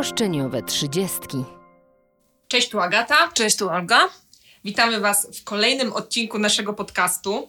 [0.00, 1.44] Roszczeniowe trzydziestki.
[2.48, 3.28] Cześć, tu Agata.
[3.34, 4.08] Cześć, tu Olga.
[4.64, 7.48] Witamy Was w kolejnym odcinku naszego podcastu.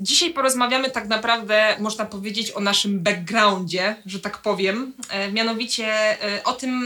[0.00, 4.92] Dzisiaj porozmawiamy tak naprawdę, można powiedzieć, o naszym backgroundzie, że tak powiem.
[5.08, 5.86] E, mianowicie
[6.24, 6.82] e, o tym,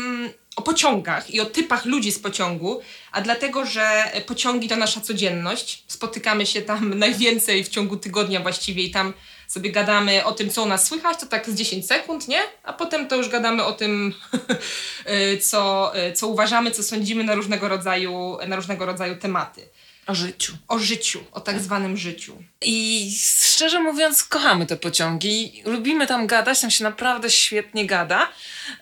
[0.57, 2.81] o pociągach i o typach ludzi z pociągu,
[3.13, 5.85] a dlatego, że pociągi to nasza codzienność.
[5.87, 9.13] Spotykamy się tam najwięcej w ciągu tygodnia właściwie i tam
[9.49, 12.41] sobie gadamy o tym, co u nas słychać, to tak z 10 sekund, nie?
[12.63, 14.15] A potem to już gadamy o tym,
[15.35, 19.69] y, co, y, co uważamy, co sądzimy na różnego rodzaju, na różnego rodzaju tematy.
[20.07, 20.57] O życiu.
[20.69, 22.37] O życiu, o tak zwanym życiu.
[22.63, 23.11] I
[23.43, 25.63] szczerze mówiąc, kochamy te pociągi.
[25.65, 28.29] Lubimy tam gadać, tam się naprawdę świetnie gada.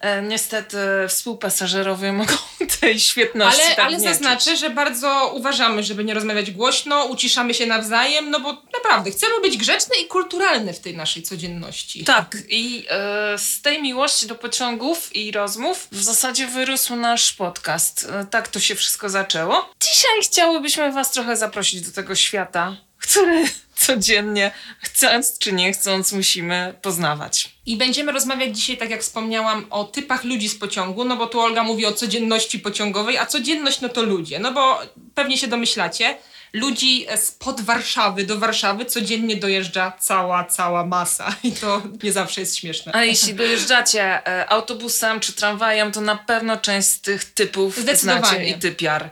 [0.00, 0.78] E, niestety
[1.08, 2.34] współpasażerowie mogą
[2.80, 4.60] tej świetności Ale, tak ale zaznaczę, czuć.
[4.60, 9.56] że bardzo uważamy, żeby nie rozmawiać głośno, uciszamy się nawzajem, no bo naprawdę chcemy być
[9.56, 12.04] grzeczne i kulturalne w tej naszej codzienności.
[12.04, 18.08] Tak, i e, z tej miłości do pociągów i rozmów w zasadzie wyrósł nasz podcast.
[18.12, 19.70] E, tak to się wszystko zaczęło.
[19.82, 23.44] Dzisiaj chciałybyśmy Was trochę zaprosić do tego świata, który
[23.86, 27.54] codziennie, chcąc czy nie chcąc, musimy poznawać.
[27.66, 31.40] I będziemy rozmawiać dzisiaj, tak jak wspomniałam, o typach ludzi z pociągu, no bo tu
[31.40, 34.80] Olga mówi o codzienności pociągowej, a codzienność no to ludzie, no bo
[35.14, 36.16] pewnie się domyślacie,
[36.54, 42.56] ludzi spod Warszawy do Warszawy codziennie dojeżdża cała, cała masa i to nie zawsze jest
[42.56, 42.92] śmieszne.
[42.94, 48.44] A jeśli dojeżdżacie e, autobusem czy tramwajem, to na pewno część z tych typów znacie
[48.44, 49.10] i typiar.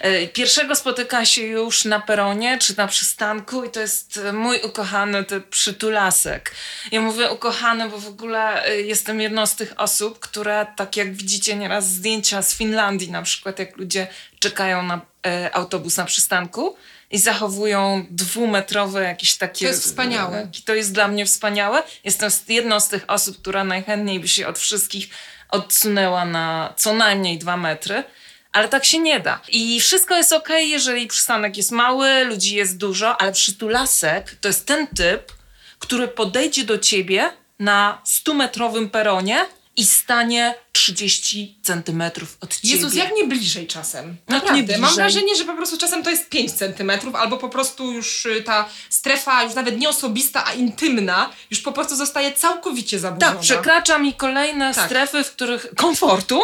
[0.00, 4.60] E, Pierwszego spotyka się już na peronie czy na przystanku i to jest e, mój
[4.62, 6.54] ukochany typ przytulasek.
[6.92, 11.14] Ja mówię ukochany, bo w ogóle e, jestem jedną z tych osób, które tak jak
[11.14, 14.06] widzicie nieraz zdjęcia z Finlandii na przykład, jak ludzie
[14.38, 15.13] czekają na e,
[15.52, 16.76] autobus na przystanku
[17.10, 19.66] i zachowują dwumetrowe jakieś takie...
[19.66, 20.38] To jest wspaniałe.
[20.38, 21.82] e, to jest dla mnie wspaniałe.
[22.04, 25.08] Jestem jedną z tych osób, która najchętniej by się od wszystkich
[25.50, 28.04] odsunęła na co najmniej dwa metry.
[28.52, 29.40] Ale tak się nie da.
[29.48, 34.66] I wszystko jest ok, jeżeli przystanek jest mały, ludzi jest dużo, ale przytulasek to jest
[34.66, 35.32] ten typ,
[35.78, 39.46] który podejdzie do ciebie na 100-metrowym peronie
[39.76, 42.74] i stanie 30 centymetrów od ciebie.
[42.74, 44.16] Jezus, jak nie bliżej czasem.
[44.28, 44.62] Naprawdę.
[44.62, 44.94] nie Mam bliżej?
[44.96, 48.68] wrażenie, że po prostu czasem to jest 5 centymetrów, albo po prostu już y, ta
[48.90, 53.32] strefa, już nawet nie osobista, a intymna, już po prostu zostaje całkowicie zaburzona.
[53.32, 54.86] Tak, przekracza mi kolejne Tak.
[54.86, 56.40] strefy, w których komfortu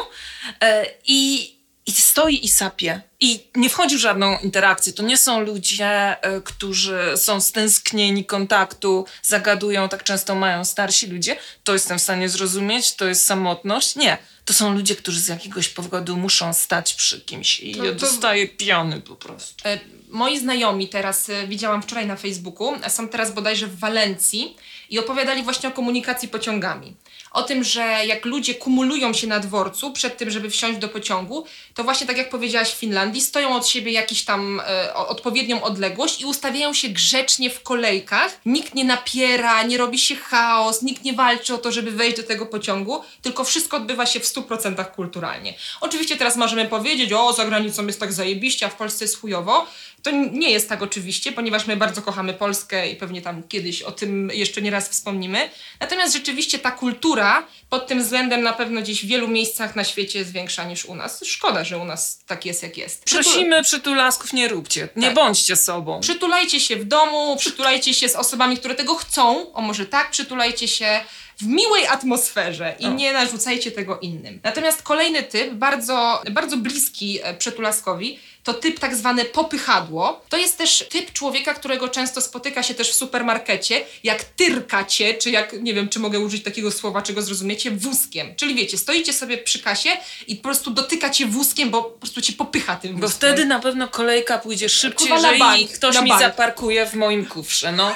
[0.61, 1.55] e, i,
[1.99, 3.01] i stoi i sapie.
[3.21, 4.93] I nie wchodzi w żadną interakcję.
[4.93, 5.87] To nie są ludzie,
[6.23, 11.37] e, którzy są stęsknieni kontaktu, zagadują, tak często mają starsi ludzie.
[11.65, 13.97] To jestem w stanie zrozumieć, to jest samotność.
[13.97, 14.19] Nie.
[14.51, 18.49] To są ludzie, którzy z jakiegoś powodu muszą stać przy kimś i To- ja dostaję
[18.49, 19.55] piany po prostu.
[19.69, 19.79] E,
[20.09, 24.57] Moi znajomi teraz, e, widziałam wczoraj na Facebooku, są teraz bodajże w Walencji
[24.91, 26.97] i opowiadali właśnie o komunikacji pociągami.
[27.33, 31.45] O tym, że jak ludzie kumulują się na dworcu przed tym, żeby wsiąść do pociągu,
[31.75, 36.21] to właśnie tak jak powiedziałaś w Finlandii, stoją od siebie jakiś tam e, odpowiednią odległość
[36.21, 38.41] i ustawiają się grzecznie w kolejkach.
[38.47, 42.23] Nikt nie napiera, nie robi się chaos, nikt nie walczy o to, żeby wejść do
[42.23, 45.55] tego pociągu, tylko wszystko odbywa się w 100% kulturalnie.
[45.81, 49.67] Oczywiście teraz możemy powiedzieć, o za granicą jest tak zajebiście, a w Polsce jest chujowo.
[50.03, 53.93] To nie jest tak oczywiście, ponieważ my bardzo kochamy Polskę i pewnie tam kiedyś o
[53.93, 55.51] tym jeszcze nie raz wspomnimy.
[55.81, 60.19] Natomiast rzeczywiście ta kultura pod tym względem na pewno gdzieś w wielu miejscach na świecie
[60.19, 61.21] jest większa niż u nas.
[61.25, 63.05] Szkoda, że u nas tak jest jak jest.
[63.05, 64.89] Przytul- Prosimy przytulasków, nie róbcie.
[64.97, 65.15] Nie Tak.
[65.15, 66.01] bądźcie sobą.
[66.01, 70.69] Przytulajcie się w domu, przytulajcie się z osobami, które tego chcą, o może tak, przytulajcie
[70.69, 71.01] się
[71.41, 74.41] w miłej atmosferze i nie narzucajcie tego innym.
[74.45, 80.25] Natomiast kolejny typ, bardzo, bardzo bliski e, przytulaskowi, to typ tak zwany popychadło.
[80.29, 85.15] To jest też typ człowieka, którego często spotyka się też w supermarkecie, jak tyrka cię,
[85.15, 88.35] czy jak, nie wiem, czy mogę użyć takiego słowa, czego zrozumiecie, wózkiem.
[88.37, 89.91] Czyli wiecie, stoicie sobie przy kasie
[90.27, 93.01] i po prostu dotyka cię wózkiem, bo po prostu cię popycha tym wózkiem.
[93.01, 96.23] Bo wtedy na pewno kolejka pójdzie szybciej, Kurwa, na jeżeli bank, ktoś na mi bank.
[96.23, 97.95] zaparkuje w moim kufrze, no.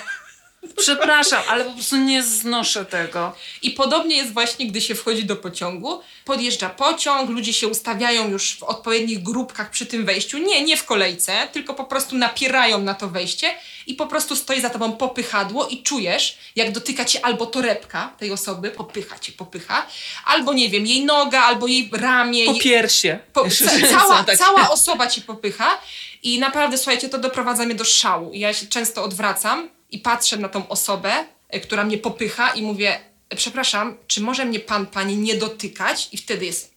[0.77, 3.33] Przepraszam, ale po prostu nie znoszę tego.
[3.63, 6.01] I podobnie jest właśnie, gdy się wchodzi do pociągu.
[6.25, 10.39] Podjeżdża pociąg, ludzie się ustawiają już w odpowiednich grupkach przy tym wejściu.
[10.39, 13.55] Nie, nie w kolejce, tylko po prostu napierają na to wejście
[13.87, 18.33] i po prostu stoi za tobą popychadło i czujesz, jak dotyka cię albo torebka tej
[18.33, 19.87] osoby, popycha cię, popycha,
[20.25, 22.47] albo nie wiem, jej noga, albo jej ramię.
[22.47, 23.19] Po piersie.
[23.33, 25.81] po, ca, cała, cała osoba cię popycha
[26.23, 28.31] i naprawdę, słuchajcie, to doprowadza mnie do szału.
[28.35, 31.13] Ja się często odwracam i patrzę na tą osobę,
[31.49, 33.01] e, która mnie popycha i mówię,
[33.37, 36.09] przepraszam, czy może mnie pan, pani nie dotykać?
[36.13, 36.75] I wtedy jest,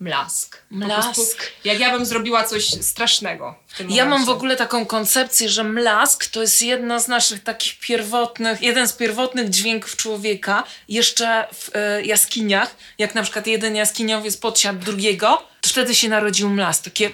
[0.00, 0.62] mlask.
[0.70, 1.14] Mlask.
[1.14, 4.26] prostu, jak ja bym zrobiła coś strasznego w tym Ja mam momencie.
[4.26, 8.92] w ogóle taką koncepcję, że mlask to jest jedna z naszych takich pierwotnych, jeden z
[8.92, 15.70] pierwotnych dźwięków człowieka, jeszcze w e, jaskiniach, jak na przykład jeden jaskiniowiec podsiadł drugiego, to
[15.70, 16.84] wtedy się narodził mlask.
[16.84, 17.10] Takie,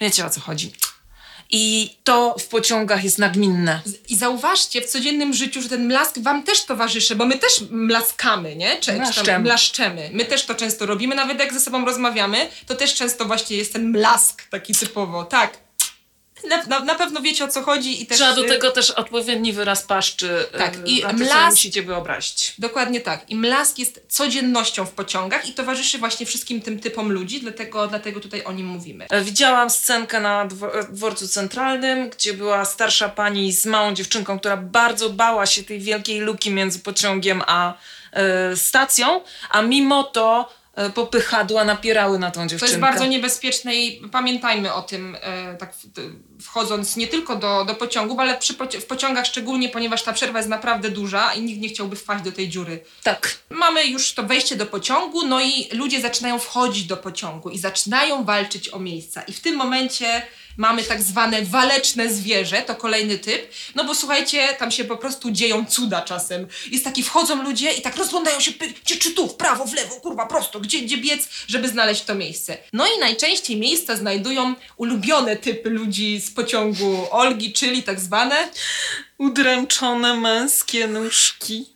[0.00, 0.72] wiecie o co chodzi.
[1.50, 3.80] I to w pociągach jest nagminne.
[4.08, 8.56] I zauważcie w codziennym życiu, że ten mlask wam też towarzyszy, bo my też mlaskamy,
[8.56, 8.76] nie?
[8.76, 10.10] Czy, czy tam Mlaszczemy.
[10.12, 13.72] My też to często robimy, nawet jak ze sobą rozmawiamy, to też często właśnie jest
[13.72, 15.24] ten mlask taki typowo.
[15.24, 15.69] Tak.
[16.48, 18.18] Na, na, na pewno wiecie o co chodzi i też...
[18.18, 20.46] Trzeba do y, tego też odpowiedni wyraz paszczy.
[20.58, 22.54] Tak, e, i to mlask- musicie wyobrazić.
[22.58, 23.30] Dokładnie tak.
[23.30, 28.20] I mlask jest codziennością w pociągach i towarzyszy właśnie wszystkim tym typom ludzi, dlatego, dlatego
[28.20, 29.06] tutaj o nim mówimy.
[29.10, 30.48] E, Widziałam scenkę na e,
[30.90, 36.20] dworcu centralnym, gdzie była starsza pani z małą dziewczynką, która bardzo bała się tej wielkiej
[36.20, 37.74] luki między pociągiem a
[38.12, 39.20] e, stacją,
[39.50, 40.48] a mimo to
[40.94, 42.66] popychadła napierały na tą To dziewczynkę.
[42.70, 45.16] jest bardzo niebezpieczne i pamiętajmy o tym,
[45.58, 45.72] tak
[46.42, 50.38] wchodząc nie tylko do, do pociągów, ale przy poci- w pociągach szczególnie, ponieważ ta przerwa
[50.38, 52.84] jest naprawdę duża i nikt nie chciałby wpaść do tej dziury.
[53.02, 53.38] Tak.
[53.50, 58.24] Mamy już to wejście do pociągu, no i ludzie zaczynają wchodzić do pociągu i zaczynają
[58.24, 59.22] walczyć o miejsca.
[59.22, 60.22] I w tym momencie
[60.56, 63.52] mamy tak zwane waleczne zwierzę, to kolejny typ.
[63.74, 66.46] No bo słuchajcie, tam się po prostu dzieją cuda czasem.
[66.70, 68.52] Jest taki, wchodzą ludzie i tak rozglądają się,
[68.84, 72.14] gdzie czy tu, w prawo, w lewo, kurwa, prosto, gdzie, gdzie biec, żeby znaleźć to
[72.14, 72.58] miejsce.
[72.72, 78.48] No i najczęściej miejsca znajdują ulubione typy ludzi z pociągu Olgi, czyli tak zwane
[79.18, 81.68] Udręczone męskie nóżki.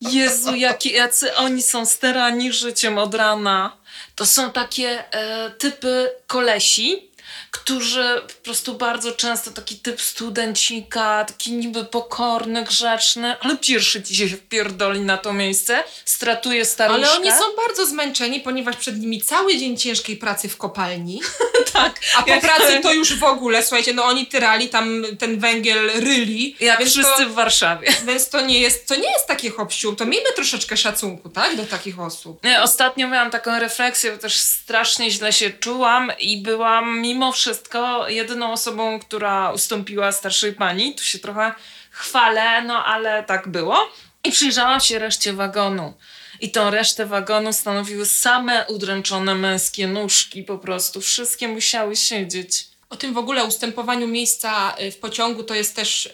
[0.00, 3.76] Jezu, jakie, jacy oni są sterani życiem od rana.
[4.14, 7.11] To są takie e, typy kolesi,
[7.50, 14.16] którzy po prostu bardzo często taki typ studencika, taki niby pokorny, grzeczny, ale pierwszy ci
[14.16, 17.06] się wpierdoli na to miejsce, stratuje staruszkę.
[17.06, 21.20] Ale oni są bardzo zmęczeni, ponieważ przed nimi cały dzień ciężkiej pracy w kopalni.
[21.72, 22.00] tak.
[22.16, 26.56] A po pracy to już w ogóle, słuchajcie, no oni tyrali tam ten węgiel ryli.
[26.60, 27.88] Jak więc wszyscy to, w Warszawie.
[28.06, 31.64] Więc to nie jest, to nie jest takie hop to miejmy troszeczkę szacunku, tak, do
[31.64, 32.44] takich osób.
[32.44, 38.08] Nie, Ostatnio miałam taką refleksję, bo też strasznie źle się czułam i byłam mimo wszystko
[38.08, 40.94] jedyną osobą, która ustąpiła starszej pani.
[40.94, 41.54] Tu się trochę
[41.90, 43.92] chwalę, no ale tak było.
[44.24, 45.94] I przyjrzałam się reszcie wagonu.
[46.40, 51.00] I tą resztę wagonu stanowiły same udręczone męskie nóżki po prostu.
[51.00, 52.71] Wszystkie musiały siedzieć.
[52.92, 56.10] O tym w ogóle ustępowaniu miejsca y, w pociągu to jest też y,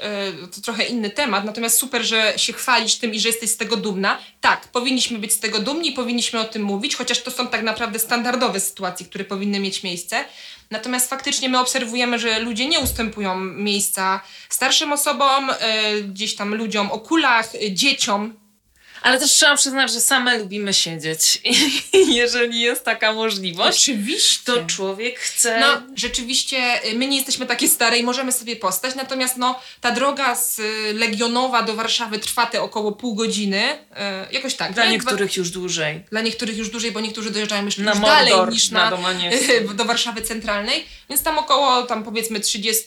[0.55, 3.77] to trochę inny temat, natomiast super, że się chwalisz tym i że jesteś z tego
[3.77, 4.19] dumna.
[4.41, 7.99] Tak, powinniśmy być z tego dumni, powinniśmy o tym mówić, chociaż to są tak naprawdę
[7.99, 10.25] standardowe sytuacje, które powinny mieć miejsce.
[10.71, 15.55] Natomiast faktycznie my obserwujemy, że ludzie nie ustępują miejsca starszym osobom, y,
[16.03, 18.35] gdzieś tam ludziom o kulach, dzieciom.
[19.03, 21.41] Ale też trzeba przyznać, że same lubimy siedzieć.
[21.93, 24.53] I jeżeli jest taka możliwość, Oczywiście.
[24.53, 25.61] to człowiek chce...
[25.61, 29.91] No, rzeczywiście y, my nie jesteśmy takie stare i możemy sobie postać, natomiast no, ta
[29.91, 33.79] droga z y, Legionowa do Warszawy trwa te około pół godziny,
[34.31, 34.73] y, jakoś tak.
[34.73, 34.91] Dla nie?
[34.91, 36.05] niektórych już dłużej.
[36.11, 38.97] Dla niektórych już dłużej, bo niektórzy dojeżdżają jeszcze Na już dalej Mordor, niż na na,
[39.75, 42.85] do Warszawy Centralnej, więc tam około tam powiedzmy 30,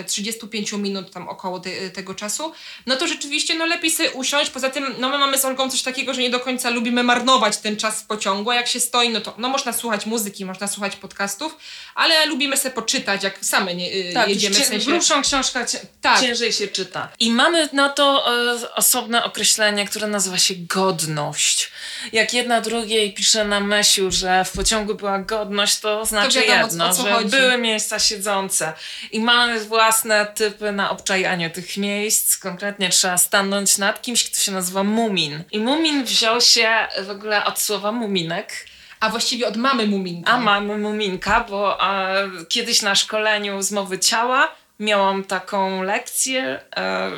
[0.00, 2.52] y, 35 minut tam około te, tego czasu.
[2.86, 5.82] No to rzeczywiście no lepiej sobie usiąść, poza tym no my mamy z Olgą coś
[5.82, 9.08] takiego, że nie do końca lubimy marnować ten czas w pociągu, a jak się stoi,
[9.08, 11.56] no to no można słuchać muzyki, można słuchać podcastów,
[11.94, 14.86] ale lubimy sobie poczytać, jak same nie, y, Tak, jedziemy, cie- w sensie...
[14.90, 16.20] grubszą książkę cie- Tak.
[16.20, 17.08] ciężej się czyta.
[17.18, 21.71] I mamy na to e, osobne określenie, które nazywa się godność.
[22.12, 26.94] Jak jedna drugiej pisze na Mesiu, że w pociągu była godność, to znaczy wiadomo, jedno,
[26.94, 27.30] że chodzi.
[27.30, 28.72] były miejsca siedzące.
[29.12, 32.36] I mamy własne typy na obczajanie tych miejsc.
[32.36, 35.44] Konkretnie trzeba stanąć nad kimś, kto się nazywa Mumin.
[35.52, 36.68] I Mumin wziął się
[37.06, 38.66] w ogóle od słowa muminek.
[39.00, 40.32] A właściwie od mamy Muminka.
[40.32, 44.48] A mamy muminka, bo e, kiedyś na szkoleniu z mowy ciała
[44.80, 47.10] miałam taką lekcję, e,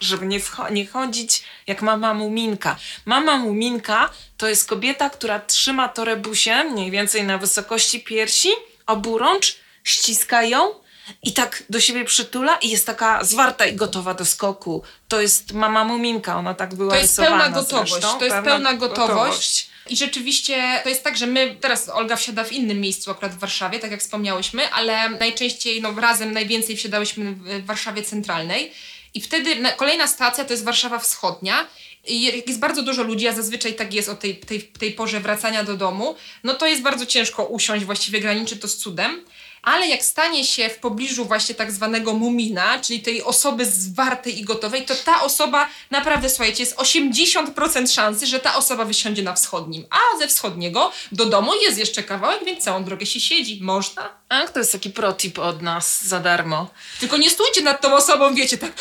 [0.00, 0.40] żeby nie,
[0.70, 2.76] nie chodzić jak mama muminka.
[3.04, 8.48] Mama muminka to jest kobieta, która trzyma torebusie mniej więcej na wysokości piersi,
[8.86, 10.74] oburącz, ściska ją
[11.22, 14.82] i tak do siebie przytula i jest taka zwarta i gotowa do skoku.
[15.08, 17.92] To jest mama muminka, ona tak była To jest rysowana pełna gotowość.
[17.92, 18.18] zresztą.
[18.18, 19.70] To jest Pełna pełna gotowość.
[19.88, 23.38] I rzeczywiście to jest tak, że my, teraz Olga wsiada w innym miejscu, akurat w
[23.38, 28.72] Warszawie, tak jak wspomniałyśmy, ale najczęściej no, razem najwięcej wsiadałyśmy w Warszawie Centralnej.
[29.14, 31.66] I wtedy na, kolejna stacja to jest Warszawa Wschodnia.
[32.06, 35.20] I jak jest bardzo dużo ludzi, a zazwyczaj tak jest o tej, tej, tej porze
[35.20, 36.14] wracania do domu,
[36.44, 39.24] no to jest bardzo ciężko usiąść, właściwie graniczy to z cudem.
[39.62, 44.44] Ale jak stanie się w pobliżu właśnie tak zwanego mumina, czyli tej osoby zwartej i
[44.44, 49.86] gotowej, to ta osoba naprawdę, słuchajcie, jest 80% szansy, że ta osoba wysiądzie na wschodnim.
[49.90, 53.58] A ze wschodniego do domu jest jeszcze kawałek, więc całą drogę się siedzi.
[53.62, 54.08] Można.
[54.28, 56.70] A to jest taki protip od nas za darmo.
[57.00, 58.72] Tylko nie stójcie nad tą osobą, wiecie, tak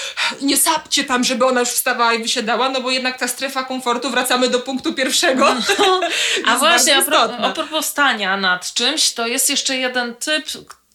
[0.42, 4.10] nie sapcie tam, żeby ona już wstawała i wysiadała, no bo jednak ta strefa komfortu,
[4.10, 5.56] wracamy do punktu pierwszego.
[6.48, 7.38] A właśnie, a, istotna.
[7.38, 10.46] a propos stania nad czymś, to jest jeszcze jeden typ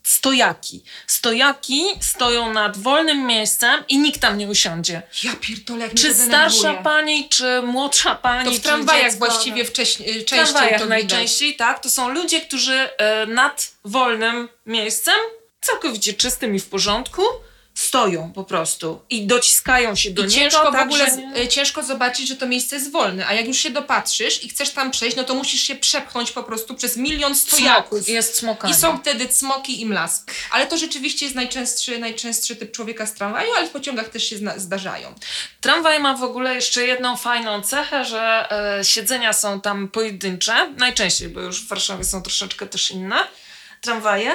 [0.05, 0.85] stojaki.
[1.07, 5.03] Stojaki stoją nad wolnym miejscem i nikt tam nie usiądzie.
[5.25, 6.85] Ja pierdolę, jak mnie Czy to starsza denerwuje.
[6.85, 11.57] pani, czy młodsza pani, To w czy tramwajach dziecko, właściwie wcześniej, częściej tramwajach to najczęściej,
[11.57, 11.83] tak.
[11.83, 15.15] To są ludzie, którzy e, nad wolnym miejscem,
[15.61, 17.23] całkowicie czystym i w porządku,
[17.95, 20.35] stoją po prostu i dociskają się do I niego.
[20.41, 21.11] ciężko w tak, ogóle że
[21.47, 24.71] z- ciężko zobaczyć, że to miejsce jest wolne, a jak już się dopatrzysz i chcesz
[24.71, 27.99] tam przejść, no to musisz się przepchnąć po prostu przez milion stojaków.
[27.99, 28.75] Smok, jest smokanie.
[28.75, 30.31] I są wtedy cmoki i mlask.
[30.51, 34.37] Ale to rzeczywiście jest najczęstszy, najczęstszy typ człowieka z tramwaju, ale w pociągach też się
[34.57, 35.15] zdarzają.
[35.61, 38.47] Tramwaj ma w ogóle jeszcze jedną fajną cechę, że
[38.79, 43.17] e, siedzenia są tam pojedyncze, najczęściej, bo już w Warszawie są troszeczkę też inne
[43.81, 44.35] tramwaje.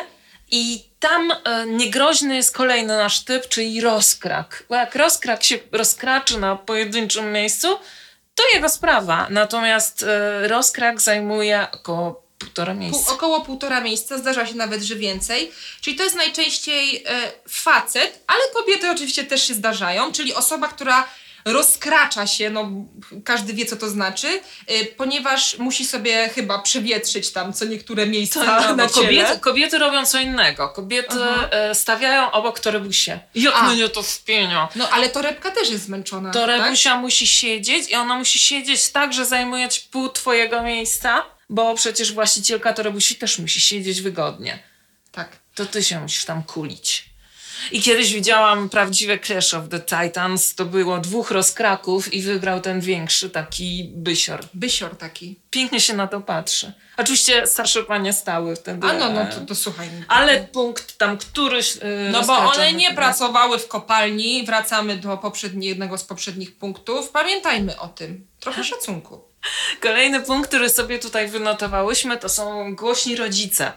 [0.52, 4.64] I tam e, niegroźny jest kolejny nasz typ, czyli rozkrak.
[4.70, 7.80] Bo jak rozkrak się rozkraczy na pojedynczym miejscu,
[8.36, 9.28] to jego sprawa.
[9.30, 13.14] Natomiast e, rozkrak zajmuje około półtora Pół, miejsca.
[13.14, 15.52] około półtora miejsca, zdarza się nawet, że więcej.
[15.82, 21.08] Czyli to jest najczęściej e, facet, ale kobiety oczywiście też się zdarzają, czyli osoba, która
[21.54, 22.72] rozkracza się, no
[23.26, 28.62] każdy wie co to znaczy, e, ponieważ musi sobie chyba przewietrzyć tam co niektóre miejsca
[28.62, 29.06] No, na ciele.
[29.08, 30.70] kobiety, kobiety robią co innego.
[30.70, 31.50] Kobiety Aha.
[31.52, 33.20] e, stawiają obok torebusie.
[33.36, 33.70] Jak A.
[33.70, 34.70] mnie to wpienia.
[34.76, 36.32] No ale torebka też jest zmęczona.
[36.32, 37.00] To tak?
[37.02, 42.74] Musi siedzieć i ona musi siedzieć tak, że zajmuje pół twojego miejsca, bo przecież właścicielka
[42.74, 44.60] torebusi też musi siedzieć wygodnie.
[45.12, 45.30] Tak.
[45.56, 47.09] To ty się musisz tam kulić.
[47.72, 50.56] I kiedyś widziałam prawdziwe Clash of the Titans.
[50.56, 54.40] To było dwóch rozkraków i wygrał ten większy, taki bysior.
[54.54, 55.40] Bysior taki.
[55.52, 56.74] Pięknie się na to patrzy.
[56.98, 58.88] Oczywiście starsze panie stały wtedy.
[58.88, 59.90] A no, no to, to słuchaj.
[60.08, 61.76] Ale punkt tam któryś.
[61.76, 65.20] Yy, No bo one nie pracowały w kopalni, wracamy do
[65.60, 67.10] jednego z poprzednich punktów.
[67.10, 68.28] Pamiętajmy o tym.
[68.40, 69.30] Trochę szacunku.
[69.82, 73.72] Kolejny punkt, który sobie tutaj wynotowałyśmy, to są głośni rodzice.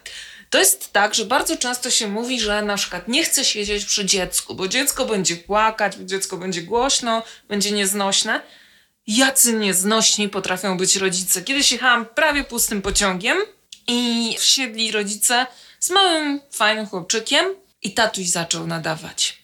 [0.53, 4.05] To jest tak, że bardzo często się mówi, że na przykład nie chce siedzieć przy
[4.05, 8.41] dziecku, bo dziecko będzie płakać, bo dziecko będzie głośno, będzie nieznośne.
[9.07, 11.43] Jacy nieznośni potrafią być rodzice.
[11.43, 13.39] Kiedyś jechałam prawie pustym pociągiem
[13.87, 15.47] i wsiedli rodzice
[15.81, 17.47] z małym, fajnym chłopczykiem
[17.83, 19.42] i tatuś zaczął nadawać.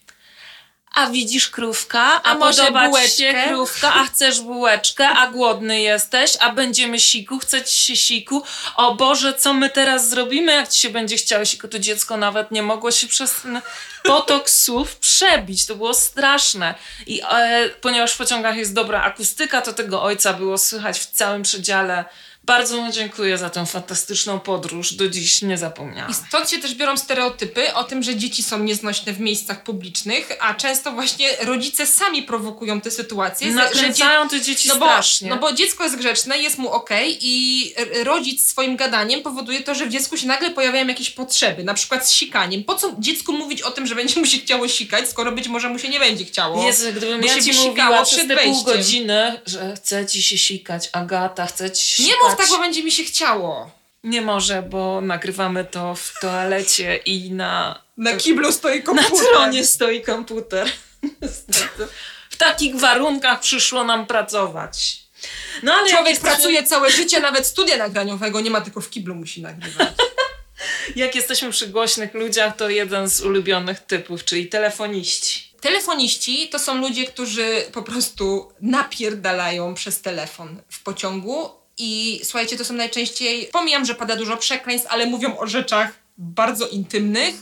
[0.99, 3.09] A widzisz krówka, a, A może bułeczkę?
[3.09, 8.43] się krówka, a chcesz bułeczkę, a głodny jesteś, a będziemy siku, chce ci się siku.
[8.75, 11.67] O Boże, co my teraz zrobimy, jak ci się będzie chciało siku?
[11.67, 13.61] To dziecko nawet nie mogło się przez ten
[14.03, 15.65] potok słów przebić.
[15.65, 16.75] To było straszne.
[17.07, 21.43] I e, ponieważ w pociągach jest dobra akustyka, to tego ojca było słychać w całym
[21.43, 22.05] przedziale.
[22.49, 24.93] Bardzo mu dziękuję za tę fantastyczną podróż.
[24.93, 26.11] Do dziś nie zapomniałam.
[26.11, 30.29] I stąd się też biorą stereotypy o tym, że dzieci są nieznośne w miejscach publicznych,
[30.39, 33.51] a często właśnie rodzice sami prowokują te sytuacje.
[33.51, 35.29] Nakręcają te dzieci no bo, strasznie.
[35.29, 39.85] no bo dziecko jest grzeczne, jest mu okej i rodzic swoim gadaniem powoduje to, że
[39.85, 42.63] w dziecku się nagle pojawiają jakieś potrzeby, na przykład z sikaniem.
[42.63, 45.69] Po co dziecku mówić o tym, że będzie mu się chciało sikać, skoro być może
[45.69, 46.65] mu się nie będzie chciało?
[46.65, 50.89] Jezu, gdybym ja się ci mówiła przez te pół godziny, że chce ci się sikać,
[50.91, 52.29] Agata, chce ci się Nie sikać.
[52.29, 53.71] mów tak, bo będzie mi się chciało.
[54.03, 59.27] Nie może, bo nagrywamy to w toalecie i na, Na kiblu stoi na komputer.
[59.33, 60.71] tronie stoi komputer.
[61.21, 61.87] Niestety.
[62.29, 64.99] w takich warunkach przyszło nam pracować.
[65.63, 69.15] No ale Człowiek jesteśmy, pracuje całe życie, nawet studia nagraniowego nie ma, tylko w kiblu
[69.15, 69.89] musi nagrywać.
[70.95, 75.49] jak jesteśmy przy głośnych ludziach, to jeden z ulubionych typów, czyli telefoniści.
[75.61, 82.65] Telefoniści to są ludzie, którzy po prostu napierdalają przez telefon w pociągu i słuchajcie, to
[82.65, 87.35] są najczęściej, pomijam, że pada dużo przekleństw, ale mówią o rzeczach bardzo intymnych,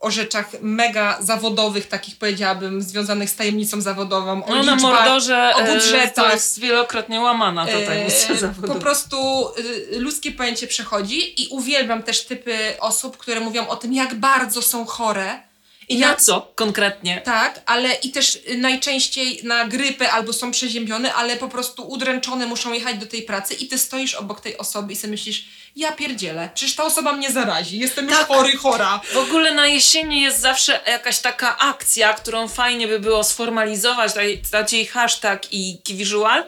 [0.00, 5.52] o rzeczach mega zawodowych, takich powiedziałabym, związanych z tajemnicą zawodową, o No na liczbach, mordorze
[5.56, 6.32] o e, to budżetach.
[6.32, 8.74] jest wielokrotnie łamana ta tajemnica Eee, zawodowa.
[8.74, 9.48] po prostu
[9.92, 14.62] y, ludzkie pojęcie przechodzi i uwielbiam też typy osób, które mówią o tym, jak bardzo
[14.62, 15.42] są chore.
[15.88, 17.20] I na co konkretnie?
[17.24, 22.72] Tak, ale i też najczęściej na grypę albo są przeziębione, ale po prostu udręczone muszą
[22.72, 25.44] jechać do tej pracy i ty stoisz obok tej osoby i sobie myślisz,
[25.76, 28.26] ja pierdzielę, przecież ta osoba mnie zarazi, jestem już Tak.
[28.26, 29.00] chory, chora.
[29.12, 34.12] W ogóle na jesieni jest zawsze jakaś taka akcja, którą fajnie by było sformalizować,
[34.50, 36.44] dać- jej hashtag i visual,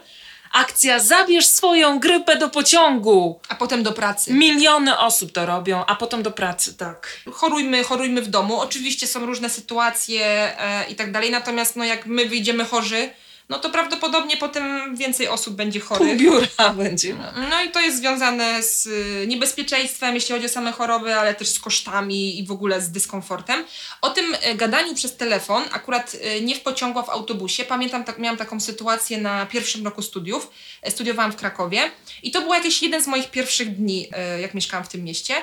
[0.56, 3.40] Akcja Zabierz swoją grypę do pociągu.
[3.48, 4.32] A potem do pracy.
[4.32, 7.20] Miliony osób to robią, a potem do pracy, tak.
[7.32, 8.60] chorujmy, chorujmy w domu.
[8.60, 10.24] Oczywiście są różne sytuacje
[10.60, 13.10] e, i tak dalej, natomiast no jak my wyjdziemy chorzy,
[13.48, 16.18] no to prawdopodobnie potem więcej osób będzie Pół chorych.
[16.18, 16.46] biura
[16.82, 17.16] będzie.
[17.50, 21.48] No i to jest związane z y, niebezpieczeństwem, jeśli chodzi o same choroby, ale też
[21.48, 23.64] z kosztami i w ogóle z dyskomfortem.
[24.02, 27.64] O tym y, gadaniu przez telefon, akurat y, nie w pociągu, a w autobusie.
[27.64, 30.50] Pamiętam, tak, miałam taką sytuację na pierwszym roku studiów.
[30.82, 31.90] E, Studiowałam w Krakowie
[32.22, 34.10] i to był jakiś jeden z moich pierwszych dni,
[34.42, 35.34] jak mieszkałam w tym mieście.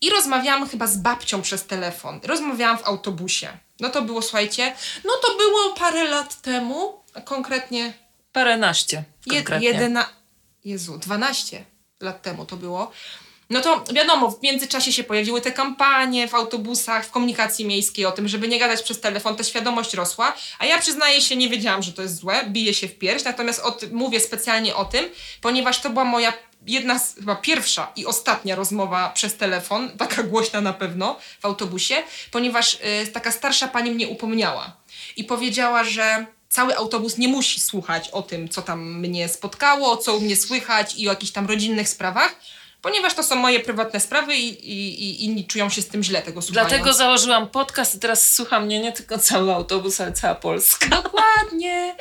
[0.00, 2.20] I rozmawiałam chyba z babcią przez telefon.
[2.24, 3.48] Rozmawiałam w autobusie.
[3.80, 7.92] No to było, słuchajcie, no to było parę lat temu, konkretnie
[8.32, 9.68] Paręnaście konkretnie.
[9.68, 10.08] jedyna,
[10.64, 11.64] Jezu, 12
[12.00, 12.92] lat temu to było.
[13.50, 18.12] No to wiadomo, w międzyczasie się pojawiły te kampanie w autobusach, w komunikacji miejskiej o
[18.12, 21.82] tym, żeby nie gadać przez telefon, ta świadomość rosła, a ja przyznaję się, nie wiedziałam,
[21.82, 25.04] że to jest złe, biję się w pierś, natomiast o tym, mówię specjalnie o tym,
[25.40, 26.32] ponieważ to była moja
[26.66, 32.02] jedna, z, chyba pierwsza i ostatnia rozmowa przez telefon, taka głośna na pewno w autobusie,
[32.30, 34.76] ponieważ y, taka starsza pani mnie upomniała
[35.16, 40.16] i powiedziała, że cały autobus nie musi słuchać o tym, co tam mnie spotkało, co
[40.16, 42.34] u mnie słychać i o jakichś tam rodzinnych sprawach,
[42.82, 46.22] ponieważ to są moje prywatne sprawy i, i, i inni czują się z tym źle
[46.22, 46.68] tego słuchania.
[46.68, 50.86] Dlatego założyłam podcast i teraz słucha mnie nie tylko cały autobus, ale cała Polska.
[50.86, 51.96] Dokładnie.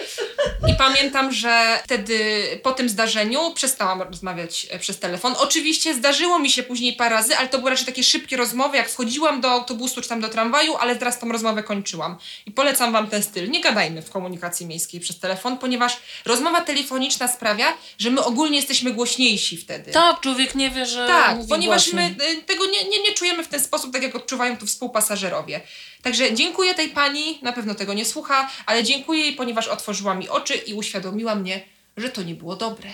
[0.67, 2.19] I pamiętam, że wtedy
[2.63, 5.35] po tym zdarzeniu przestałam rozmawiać e, przez telefon.
[5.38, 8.89] Oczywiście zdarzyło mi się później parę razy, ale to były raczej takie szybkie rozmowy, jak
[8.89, 12.17] wchodziłam do autobusu czy tam do tramwaju, ale teraz tą rozmowę kończyłam.
[12.45, 13.50] I polecam wam ten styl.
[13.50, 18.91] Nie gadajmy w komunikacji miejskiej przez telefon, ponieważ rozmowa telefoniczna sprawia, że my ogólnie jesteśmy
[18.91, 19.91] głośniejsi wtedy.
[19.91, 22.15] Tak, człowiek nie wie, że Tak, ponieważ głośniej.
[22.17, 25.61] my y, tego nie, nie, nie czujemy w ten sposób, tak jak odczuwają to współpasażerowie.
[26.01, 30.29] Także dziękuję tej pani, na pewno tego nie słucha, ale dziękuję jej, ponieważ otworzyła mi
[30.29, 31.61] oczy i uświadomiła mnie,
[31.97, 32.89] że to nie było dobre.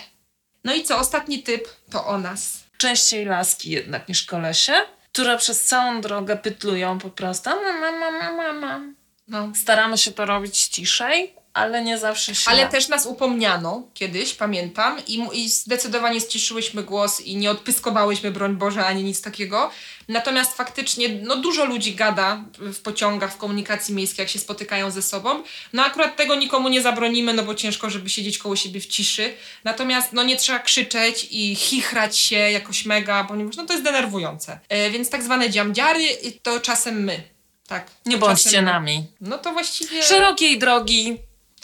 [0.64, 2.58] No i co, ostatni typ to o nas.
[2.76, 4.72] Częściej laski jednak niż kolesie,
[5.12, 7.50] które przez całą drogę pytlują po prostu.
[7.50, 8.80] Mama, mama, mama.
[9.28, 9.52] No.
[9.54, 14.98] Staramy się to robić ciszej, ale nie zawsze się Ale też nas upomniano kiedyś, pamiętam,
[15.06, 19.70] i, i zdecydowanie ściszyłyśmy głos i nie odpyskowałyśmy, broń Boże, ani nic takiego.
[20.08, 25.02] Natomiast faktycznie, no dużo ludzi gada w pociągach, w komunikacji miejskiej, jak się spotykają ze
[25.02, 25.42] sobą.
[25.72, 29.34] No akurat tego nikomu nie zabronimy, no bo ciężko, żeby siedzieć koło siebie w ciszy.
[29.64, 34.60] Natomiast, no nie trzeba krzyczeć i chichrać się jakoś mega, ponieważ no to jest denerwujące.
[34.68, 36.02] E, więc tak zwane dziamdziary
[36.42, 37.22] to czasem my.
[37.66, 37.90] Tak.
[38.06, 39.06] Nie bądźcie czasem nami.
[39.20, 41.18] No to właściwie Szerokiej drogi,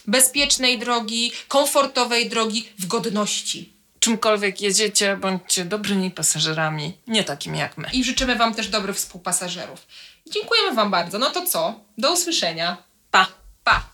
[0.07, 3.75] bezpiecznej drogi, komfortowej drogi, w godności.
[4.01, 7.89] Czymkolwiek jedziecie, bądźcie dobrymi pasażerami, nie takimi jak my.
[7.93, 9.87] I życzymy Wam też dobrych współpasażerów.
[10.31, 11.19] Dziękujemy Wam bardzo.
[11.19, 11.81] No to co?
[11.99, 12.77] Do usłyszenia.
[13.11, 13.27] Pa.
[13.65, 13.91] Pa.